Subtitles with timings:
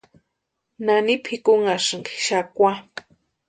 [0.85, 2.71] ¿Nani pʼikunhasïnki xakwa?